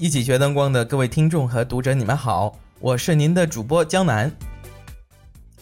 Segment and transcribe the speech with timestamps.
[0.00, 4.30] 一起学灯光的各位听众和读者，你们好，我是您的主播江南。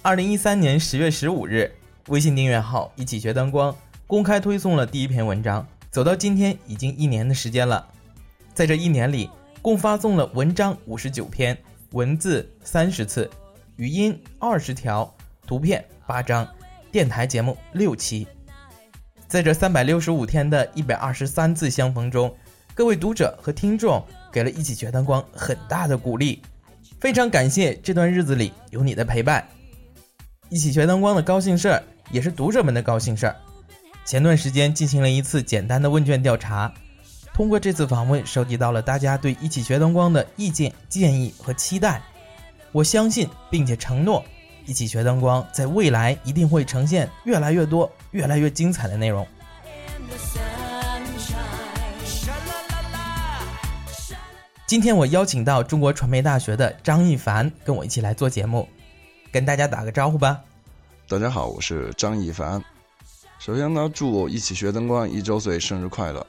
[0.03, 1.75] 二零一三年十月十五日，
[2.09, 3.75] 微信订阅号“一起学灯光”
[4.07, 7.89] 公开推送了第一篇文章，走到今天已经一年的时间了。
[8.53, 9.30] 在这一年里，
[9.62, 11.57] 共发送了文章五十九篇，
[11.93, 13.30] 文字三十次，
[13.77, 15.11] 语音二十条，
[15.46, 16.46] 图片八张，
[16.93, 18.29] 电台节目六期。
[19.27, 22.37] 在这三百六十五天的一百二十三次相逢中，
[22.76, 24.04] 各位读者和听众。
[24.30, 26.43] 给了一起学灯光很大的鼓励，
[27.00, 29.43] 非常感谢这段日子里有你的陪伴。
[30.50, 33.36] 一起学灯光的高兴事儿，也是读者们的高兴事儿。
[34.05, 36.70] 前段时间进行了一次简单的问卷调查，
[37.33, 42.03] 通过这次访问，收集到了大家对一起学灯光的意见、建议和期待。
[42.72, 44.22] 我相信并且承诺，
[44.67, 49.27] 一起学灯光在未来一定会呈现越来越多、越来越精彩的内容。
[54.67, 58.69] 今天我邀请到中国传媒大学的张一凡跟我一起来做节目，
[59.31, 60.42] 跟大家打个招呼吧。
[61.08, 62.61] 大家好，我是张一凡。
[63.39, 66.27] 首先呢，祝一起学灯光一周岁生日快乐。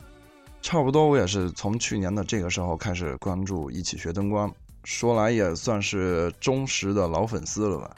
[0.61, 7.95] 差不多我也是从去年的这个时候开始关注一起学灯光，说来也算是忠实的老粉丝了吧。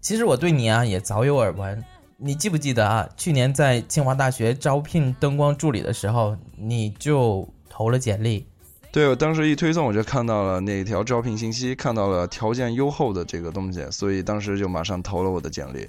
[0.00, 1.80] 其实我对你啊也早有耳闻，
[2.16, 3.08] 你记不记得啊？
[3.16, 8.44] 去年在清华大学招聘灯光助理的时候，你就投了简历。
[8.96, 15.86] 对，我当时一推送，我就看到了那条招聘信息，看到了条件优厚的这个东西，所以当时就马上投了我的简历。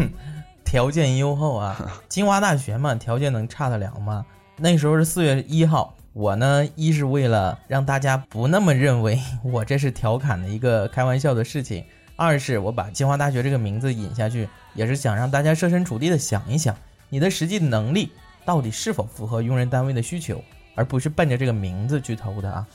[0.62, 1.74] 条件优厚啊，
[2.10, 4.26] 清华大学嘛，条件能差得了吗？
[4.58, 11.82] 那时候是四月一号，我呢，一是为了让大家不那么认为 我这是调侃的一个开玩笑的事情，
[12.16, 16.76] 二是我把清华大学这个名字引下去，也是想让大家设身处地的想一想，
[17.08, 18.12] 你的实际能力
[18.44, 20.44] 到底是否符合用人单位的需求。
[20.74, 22.66] 而不是奔着这个名字去投的啊！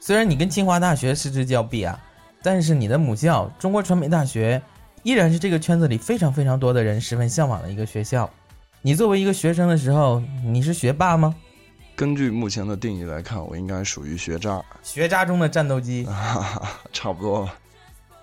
[0.00, 1.98] 虽然你跟清华大学失之交臂啊，
[2.42, 4.60] 但是你的母校中国传媒大学
[5.02, 8.28] 依然是这个圈子里非常非常多的人十分向往的一个学校。
[8.82, 11.34] 你作为一个学生的时候，你是学霸吗？
[11.96, 14.62] 根据目前的定义来看，我应该属于学渣。
[14.82, 16.06] 学渣中的战斗机，
[16.92, 17.54] 差不多吧。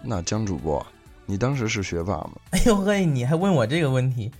[0.01, 0.85] 那江主播，
[1.25, 2.31] 你当时是学霸吗？
[2.51, 4.31] 哎呦嘿，你还问我这个问题？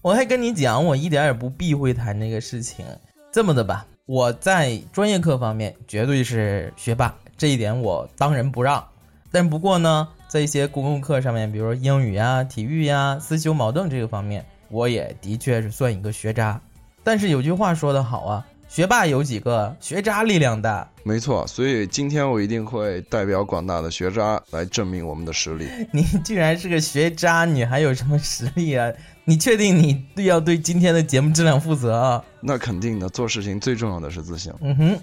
[0.00, 2.86] 我还跟你讲，我一点也不避讳谈这个事情。
[3.30, 3.86] 这么的吧。
[4.10, 8.84] 我在专业课方面绝对是学霸，这一点我当仁不让。
[9.30, 16.60] 但不过呢，在一些公共课上面，比如说英语呀、体育呀、思修矛盾这个方面，我也的确是算一个学渣。
[17.04, 20.88] 但是有句话说得好啊，学霸有几个，学渣力量大。
[21.02, 25.66] 没错，所以今天我一定会代表广大的学渣来证明我们的实力。
[25.90, 28.88] 你居然是个学渣，你还有什么实力啊？
[29.24, 32.24] 你确定你要对今天的节目质量负责啊？
[32.40, 34.52] 那肯定的，做事情最重要的是自信。
[34.60, 34.98] 嗯哼，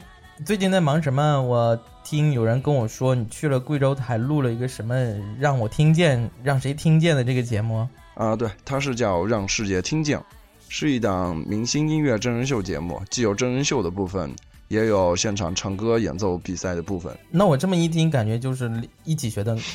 [0.46, 1.42] 最近在忙什么？
[1.42, 4.96] 我听有人跟我说，你去了贵州台录了一个什么
[5.38, 7.86] 让我听见，让谁听见的这个节目？
[8.14, 10.18] 啊，对，它是叫《让世界听见》，
[10.70, 14.34] 是一档明星音乐真人秀节目，既有真人秀的部分，
[14.68, 17.18] 也有现场唱歌演奏比赛的部分。
[17.32, 18.72] 那我这么一听，感觉就是
[19.04, 19.58] 一起学的。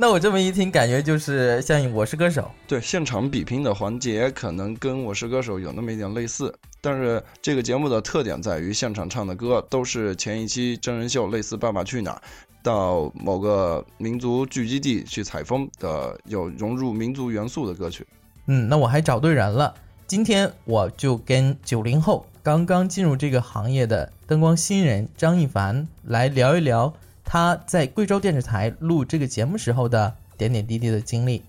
[0.00, 2.42] 那我这么一听，感觉就是像《我是歌手》。
[2.68, 12.16] 对，现场比拼的环节可能跟《我是歌手》有那么一点类似，但是这个节目的特点在于现场唱的歌都是前一期真人秀类似《爸爸去哪儿》
[12.62, 18.06] 到某个民族聚集地去采风的有融入民族元素的歌曲。
[18.50, 19.74] 嗯，那我还找对人了。
[20.06, 26.90] 今天我就跟九零后刚刚进入这个行业的灯光新人张一凡来聊一聊。
[27.22, 31.42] 他在贵州电视台录这个节目时候的点点滴滴的经历。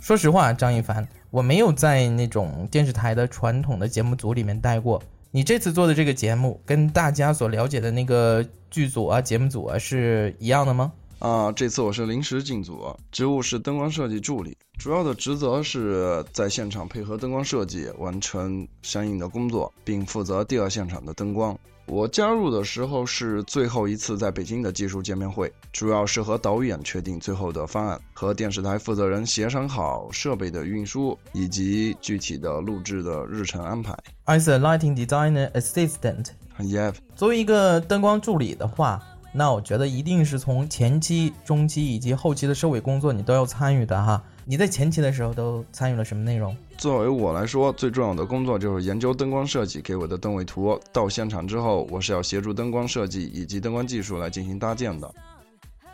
[0.00, 5.02] 说实话，张一凡，我没有在那种电视台的传统的节目组里面待过。
[5.30, 10.90] 你这次做的这个节目，跟大家所了解的那个剧组啊、节目组啊是一样的吗？
[11.18, 21.58] 啊，这次我是临时进组，职务是灯光设计助理，主要的职责是在现场配合灯光设计，完成相应的工作，并负责第二现场的灯光。
[21.86, 33.96] 我加入的时候是最后一次在北京的技术见面会，主要是和导演确定最后的方案，和电视台负责人协商好设备的运输以及具体的录制的日程安排。
[34.26, 36.26] As a lighting designer assistant,
[36.58, 39.00] yeah，作为一个灯光助理的话，
[39.36, 44.22] 那我觉得一定是从前期、中期以及后期的收尾工作你都要参与的哈。
[44.46, 46.56] 你在前期的时候都参与了什么内容？
[46.78, 50.80] 作为我来说，最重要的工作就是研究灯光设计给我的灯位图。
[50.90, 55.14] 到现场之后，我是要协助灯光设计以及灯光技术来进行搭建的。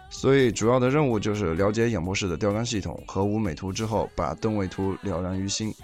[0.09, 5.75] 所以主要的任务就是了解演播室的吊杆系统和舞美图之后，把灯位图了然于心。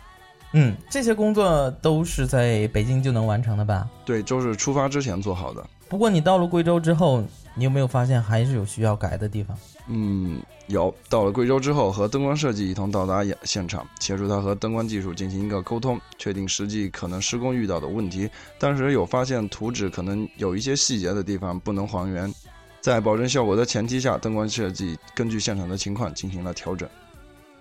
[0.53, 3.89] 嗯，这些工作都是在北京就能完成的吧？
[4.05, 5.67] 对，都是出发之前做好的。
[5.89, 7.25] 不过你到了贵州之后，
[7.55, 9.57] 你有没有发现还是有需要改的地方？
[9.89, 10.95] 嗯，有。
[11.09, 18.29] 到了贵州之后，和灯光设计一同到达现场，协助他和灯光技术进行一个沟通，确定实际可能施工遇到的问题。
[18.59, 22.31] 当时有发现图纸可能有一些细节的地方不能还原，
[22.83, 26.87] 在保证效果的前提下，灯光设计根据现场的情况进行了调整。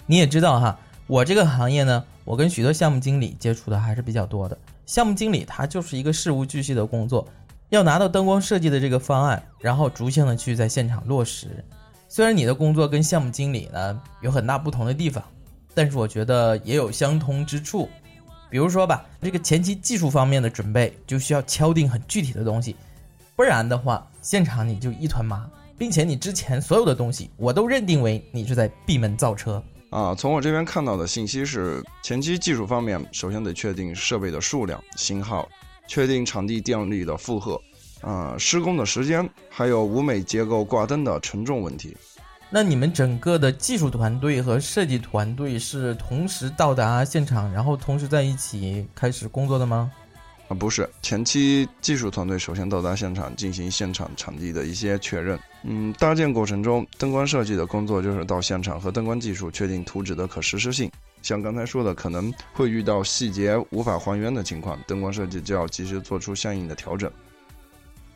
[0.05, 0.77] 你也知道哈，
[1.07, 4.57] 我这个行业呢，我跟许多项目经理接触的还是比较多的。
[4.85, 7.25] 项目经理他就是一个事无巨细的工作。
[7.69, 11.65] 要拿到灯光设计的这个方案，然后逐项的去在现场落实。
[12.07, 15.21] 虽然你的工作跟项目经理呢有很大不同的地方，
[15.73, 17.89] 但是我觉得也有相通之处。
[18.49, 22.77] 比如说吧，这个前期技术方面的准备就需要敲定很具体的东西，
[23.35, 25.45] 不然的话，现场你就一团麻，
[25.77, 30.15] 并且你之前所有的东西我都认定为你是在闭门造车啊。
[30.15, 35.45] 从我这边看到的信息是，前期技术方面首先得确定设备的数量、型号。
[35.87, 37.59] 确定场地电力的负荷，
[38.01, 41.95] 啊，施工的时间，还有舞美结构挂灯的承重问题。
[42.49, 49.91] 那你们整个的技术团队和设计团队是同时到达现场，然后同时在一起开始工作的吗？
[50.47, 55.37] 啊，不是，前期技术团队首先到达现场进行现场场地的一些确认。
[55.63, 60.89] 嗯，搭建过程中，灯光设计的工作就是到现场和灯光技术确定图纸的可实施性。
[61.27, 67.11] 像刚才说的，可能会遇到细节无法还原的情况，灯光设计就要及时做出相应的调整。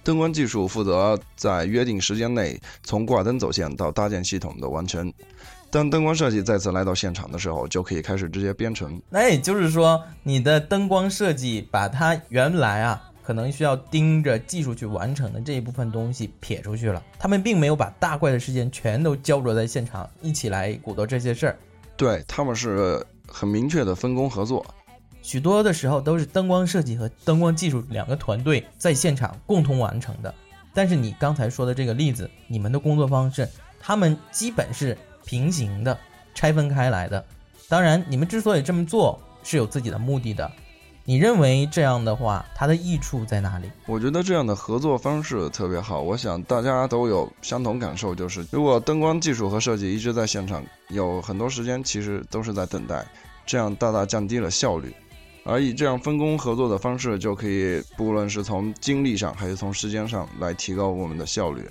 [0.01, 5.11] 灯光技术负责在约定时间内从挂灯走线到搭建系统的完成。
[5.69, 8.97] 当灯光设计再次来到现场的时候，就可以开始直接编程。
[9.09, 21.57] 那也就是说，你的灯光设计把它原来啊可能需要盯着技术去完成的这一部分东西撇出去了，他们并没有把大块的时间全都焦灼在现场一起来鼓捣这些事儿。
[22.01, 24.65] 对他们是很明确的分工合作，
[25.21, 30.33] 许多的时候都是灯光设计和灯光技术两个团队在现场共同完成的。
[30.73, 33.47] 但是你刚才说的这个例子，你们的工作方式，
[33.79, 35.95] 他们基本是平行的，
[36.33, 37.23] 拆分开来的。
[37.69, 40.51] 当然，你们之所以这么做，是有自己的目的的。
[41.03, 43.71] 你认为这样的话，它的益处在哪里？
[43.87, 46.01] 我觉得这样的合作方式特别好。
[46.01, 53.03] 我想大家都有相同感受，就是如果灯光技术和设计一直在现场，有很多时间其实都是在等待，
[53.45, 54.93] 这样大大降低了效率。
[55.43, 61.67] 而以这样分工合作的方式，就可以不论是从精力上还是从时间上来提高我们的效率。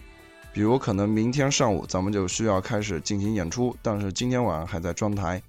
[0.53, 5.41] 比如可能明天上午咱们就需要开始进行演出，但是今天晚上还在装台。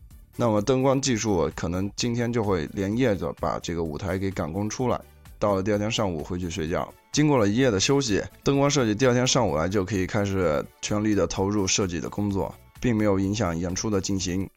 [0.41, 4.99] 那么灯光技术可能今天就会连夜的把这个舞台给赶工出来，
[5.37, 6.91] 到了第二天上午回去睡觉。
[7.11, 14.49] 经过了一夜的休息，灯光设计第二天上午来就可以开始全力的投入设计的工作，并没有影响演出的进行。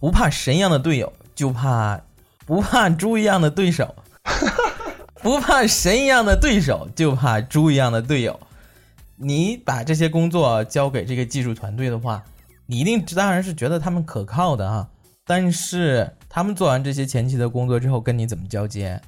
[0.00, 2.00] 不怕神一样的队友，就怕
[2.44, 3.94] 不怕猪一样的对手。
[5.22, 8.40] 不怕神一样的对手，就怕猪一样的队友。
[9.14, 12.24] 你把这些工作交给这个技术团队的话，
[12.66, 14.88] 你一定当然是觉得他们可靠的啊。
[15.28, 18.98] 但是他们做完这些前期的工作之后，跟你怎么交接？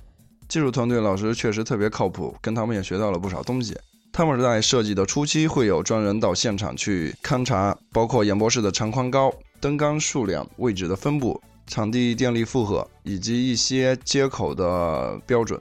[0.46, 3.75] 技术团队老师确实特别靠谱，跟他们也学到了不少东西。
[4.12, 15.59] 他们在设计的初期会有专人到现场去勘察，包括演播室的长宽高、灯杆数量、位置的分布、场地电力负荷以及一些接口的标准。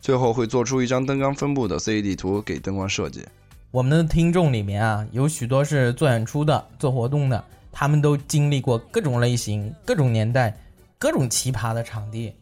[0.00, 3.26] 最后会做出一张灯杆分布的 CAD 图给灯光设计。
[3.70, 7.44] 我们的听众里面啊，有许多是做演出的、做活动的。
[7.80, 10.52] 他们都经历过各种类型、各种年代、
[10.98, 12.34] 各种奇葩的场地。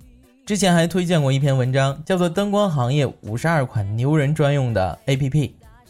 [0.47, 5.31] 之前还推荐过一篇文章，叫做《灯光行业五十二款牛人专用的 APP》，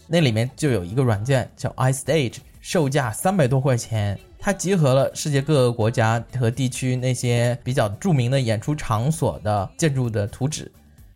[0.08, 4.18] 那里面就有一个软件叫 iStage，售价三百多块钱。
[4.36, 10.68] 它集合了世界各个国家和地区那些比较著名的演出场所的建筑的图纸。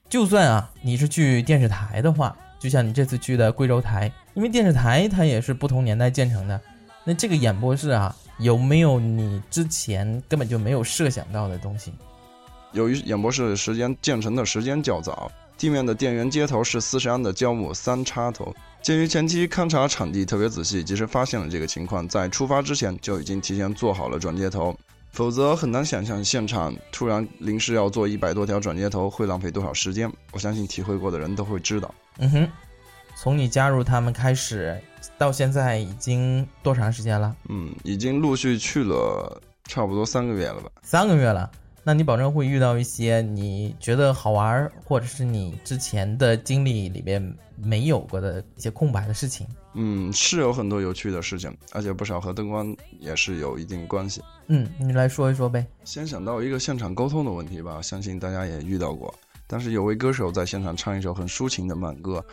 [0.08, 6.60] 就算啊，你是去电视台的话，就像你这次去的贵州台，因为电视台它也是不同年代建成的。
[7.11, 11.93] 那这个演播室啊，有没有你之前根本就没有设想到的东西？
[12.71, 18.55] 由于演播室时间建成的时间较早，地面的电源接头是四十安的胶木三插头。
[18.81, 24.73] 鉴于前期勘察场地特别仔细，及时发现了这个情况，在出发之前就已经提前做好了转接头，
[25.11, 30.09] 否则很难想象现场突然临时要做一百多条转接头会浪费多少时间。
[30.31, 31.93] 我相信体会过的人都会知道。
[32.19, 32.49] 嗯哼。
[33.22, 34.80] 从你加入他们开始
[35.18, 37.36] 到现在已经多长时间了？
[37.50, 40.70] 嗯，已经陆续去了差不多三个月了吧？
[40.82, 41.50] 三个月了，
[41.84, 47.22] 那你保证会遇到一些你觉得好玩，或者是你之前的经历里面
[47.58, 49.46] 没有过的一些空白的事情。
[49.74, 54.22] 嗯，是有很多有趣的事情，而且不少和灯光也是有一定关系。
[54.46, 55.66] 嗯，你来说一说呗。
[55.84, 59.14] 先想到一个现场沟通的问题吧，相信大家也遇到过。
[59.46, 62.24] 当时有位歌手在现场唱一首很抒情的慢歌，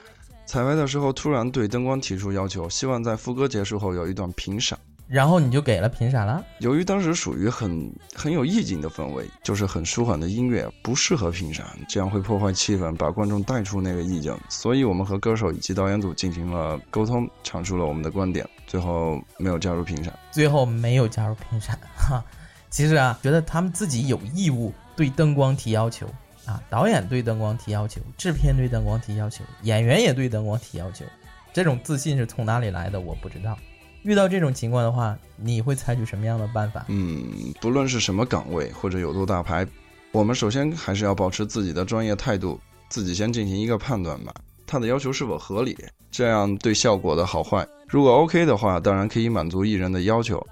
[0.47, 4.79] 彩排的时候突然对灯光提出要求，希望在副歌结束后有一段频闪。
[5.05, 6.43] 然后你就给了凭啥了？
[6.59, 14.37] 由于当时属于很很有意境的氛围，就是很舒缓的音乐，不适合频闪，这样会破坏气氛，把观众带出那个意境。
[14.49, 20.17] 所以我们和歌手以及导演组进行了沟通，阐述了我们的观点，最后没有加入频闪。
[20.31, 22.23] 最后没有加入频闪，哈。
[22.69, 26.05] 其实啊，觉得他们自己有义务对灯光提要求
[26.47, 31.05] 啊，导演对灯光提要求，制片对灯光提要求，演员也对灯光提要求。
[31.53, 32.99] 这种自信是从哪里来的？
[32.99, 33.55] 我不知道。
[34.03, 36.85] 遇到这种情况的话，你会采取什么样的办法？
[36.87, 39.67] 嗯，不论是什么岗位或者有多大牌，
[40.13, 44.33] 我们首先还是要保持自己的专业态度，自己先进行一个判断吧。
[44.65, 45.77] 他的要求是否合理？
[46.09, 50.45] 这样对效果的好坏，如果 OK 的话，当然可以满足艺人的要求，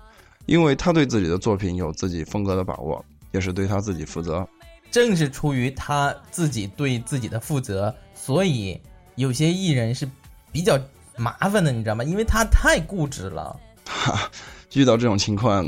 [0.45, 4.45] 因为他对自己的作品有自己风格的把握，也是对他自己负责。
[4.91, 8.79] 正是出于他自己对自己的负责，所以
[9.15, 10.09] 有些艺人是
[10.51, 10.79] 比较。
[11.17, 12.03] 麻烦的，你知道吗？
[12.03, 13.57] 因为他太固执了。
[13.87, 14.29] 哈，
[14.75, 15.65] 遇到这种情况，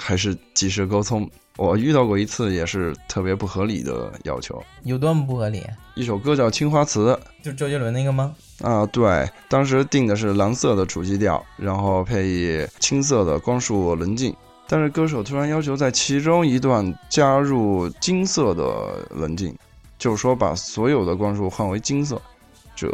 [0.00, 1.30] 还是及时沟通。
[1.58, 4.58] 我遇到过一次，也是特别不合理的要求。
[4.84, 5.62] 有多么不合理？
[5.96, 7.12] 一首歌叫《青花瓷》，
[7.44, 8.34] 就周杰伦那个吗？
[8.62, 14.34] 啊，对，当时定的是蓝色的主基调，然后配以青色的光束棱镜，
[14.68, 19.54] 但是歌手突然要求在其中一段加入金色的棱镜，
[19.98, 22.20] 就是说把所有的光束换为金色。
[22.74, 22.88] 这，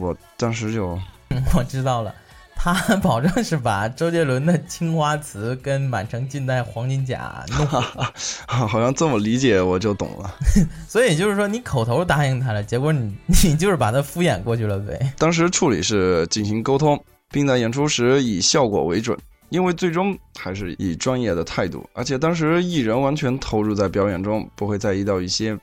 [0.00, 0.98] 我当时就。
[1.56, 2.14] 我知道了，
[2.54, 7.66] 他保证是把周杰伦的青花瓷跟满城尽带黄金甲弄，
[8.46, 10.32] 好像这么理解我就懂了。
[10.86, 15.12] 所以就是说，你口头答应他了，结果你你就是把他敷衍过去了呗。
[15.18, 19.18] 当时处理是进行沟通，并在演出时以效果为准，
[19.48, 25.56] 因为最终还是以专业的态度，而且当时艺人完全投入在表演中，不会在意到一些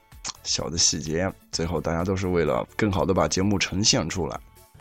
[0.44, 1.32] 小的细节。
[1.52, 4.40] 最后大家都是为了更好的把节目呈现出来。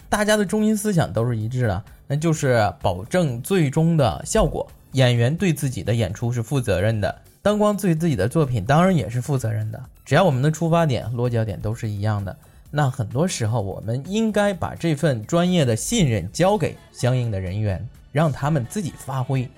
[0.08, 4.66] 大家的中心思想都是一致的，那就是保证最终的效果。
[4.92, 9.80] 演员对自己的演出是负责任的，灯光对自己的作品当然也是负责任的。
[10.04, 12.36] 只要我们的出发点、落脚点都是一样的，
[12.72, 19.48] 那很多时候我们应该把这份专业的信任交给相应的人员，让他们自己发挥。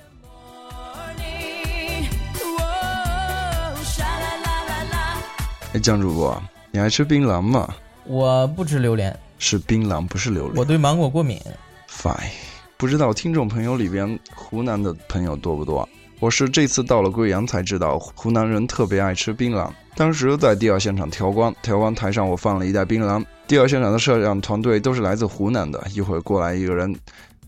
[5.72, 7.72] 哎，江主播，你爱吃槟榔吗？
[8.04, 9.18] 我不吃榴莲。
[9.38, 10.56] 是槟榔，不是榴莲。
[10.56, 11.40] 我对芒果过敏。
[11.88, 12.30] Fine，
[12.76, 15.88] 不知道听众朋友里边湖南的朋友多不多？
[16.20, 19.68] 我是这次到了贵阳才知道，湖南人特别爱吃槟榔。
[19.96, 23.24] 当时在第二现场调光，调光台上我放了一袋槟榔。
[23.48, 25.82] 第二现场的摄像团队都是来自湖南的。
[25.92, 26.94] 一会儿过来一个人，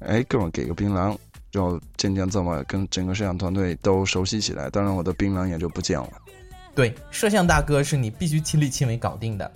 [0.06, 1.16] 哎，哥们给个槟榔，
[1.52, 4.70] 然后渐渐这么跟整个摄像团队都熟悉起来。
[4.70, 6.11] 当然我的槟榔也就不见了。
[6.75, 9.50] 对，摄像大哥是你必须亲力亲为搞定的。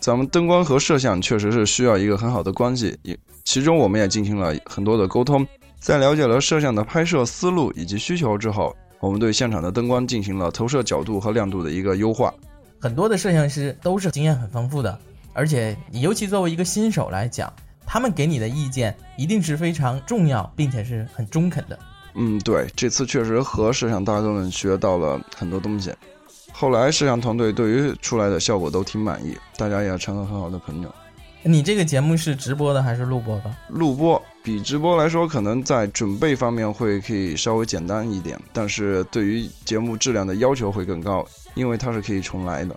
[0.00, 5.46] 咱们灯光和摄像确实是需要一个很好的关系，也其中我们也进行了很多的沟通。
[5.78, 12.32] 在了解了摄像的拍摄思路以及需求之后，我们对现场的灯光进行了投射角度和亮度的一个优化。
[12.80, 14.98] 很多的摄像师都是经验很丰富的，
[15.32, 17.52] 而且你尤其作为一个新手来讲，
[17.92, 21.78] 他们给你的意见一定是非常重要，并且是很中肯的。
[22.14, 25.92] 嗯，对，这次确实和摄像大哥们学到了很多东西。
[26.52, 30.90] 后来摄像团队对于出来的效果都挺满意，大家也成了很好的朋友。
[31.42, 33.54] 你这个节目是直播的还是录播的？
[33.68, 41.22] 录播比直播来说，可能在准备方面会可以稍微简单一点，但是对于节目质量的要求会更高，
[41.52, 42.74] 因为它是可以重来的。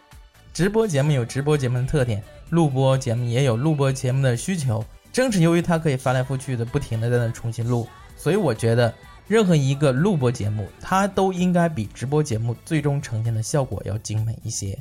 [0.53, 4.83] 直播节目有直播节目的特点，录播节目也有录播节目的需求。
[5.23, 8.93] 正是由于它可以翻来覆去的不停的在那重新录，所以我觉得。
[9.27, 14.77] 任何一个录播节目，它都应该比直播节目最终呈现的效果要精美一些。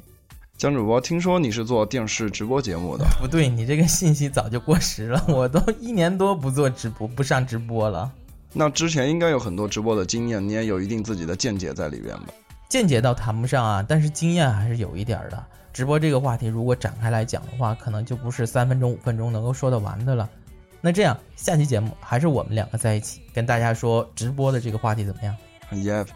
[0.59, 3.07] 江主播，听说你是做电视直播节目的？
[3.19, 5.25] 不对，你这个信息早就过时了。
[5.29, 8.13] 我都一年多不做直播，不上直播了。
[8.53, 12.27] 那之前应该有很多直播的经验，你也有一定自己的见解在里边吧？
[12.69, 15.45] 见解倒谈不上啊，但是经验还是有一点的。
[15.73, 20.29] 直播这个话题，如果展开来讲的话，可能就不是三分钟、五分钟能够说得完的了。
[20.81, 25.37] 那这样，下期节目还是我们两个在一起跟大家说直播的这个话题怎么样
[25.73, 26.07] ？Yeah。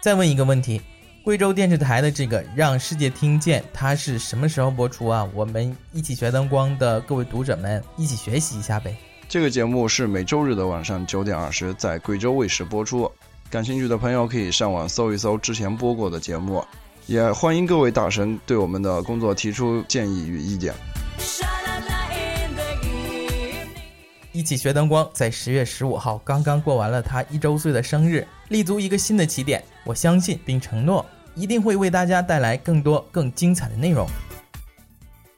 [0.00, 0.82] 再问一个问题，
[1.24, 5.28] 贵州电视台的这个《让世界听见》，它是什么时候播出啊？
[5.34, 8.96] 我们一起学灯光的各位读者们一起学习一下呗。
[9.28, 13.10] 这个节目是每周日的晚上九点二十在贵州卫视播出。
[13.48, 16.64] 感兴趣的朋友可以上网搜一搜之前播过的节目，
[17.06, 20.74] 也欢迎各位大神对我们的工作提出建议与意见。
[24.32, 29.62] 一起学灯光在十月十五号刚刚过完了他一周岁的生日，立足一个新的起点。
[29.84, 34.06] 我相信并承诺，一定会为大家带来更多更精彩的内容。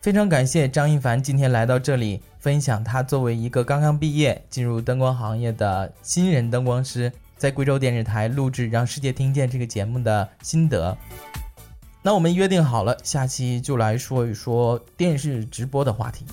[0.01, 10.99] 非常感谢张一凡今天来到这里，分享他作为一个刚刚毕业进入灯光行业的新人灯光师，在贵州电视台录制《让世界听见》这个节目的心得。
[12.03, 16.27] 那我们约定好了，下期就来说一说电视直播的话题。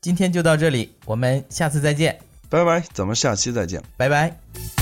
[0.00, 4.81] 今天就到这里，我们下次再见，拜拜，咱们下期再见，拜拜。